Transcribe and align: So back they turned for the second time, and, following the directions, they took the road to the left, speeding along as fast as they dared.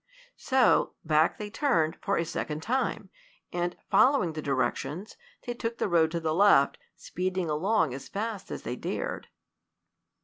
So 0.37 0.93
back 1.05 1.37
they 1.37 1.51
turned 1.51 1.95
for 2.01 2.17
the 2.17 2.25
second 2.25 2.63
time, 2.63 3.11
and, 3.53 3.77
following 3.91 4.33
the 4.33 4.41
directions, 4.41 5.15
they 5.45 5.53
took 5.53 5.77
the 5.77 5.87
road 5.87 6.09
to 6.09 6.19
the 6.19 6.33
left, 6.33 6.79
speeding 6.95 7.51
along 7.51 7.93
as 7.93 8.09
fast 8.09 8.49
as 8.49 8.63
they 8.63 8.75
dared. 8.75 9.27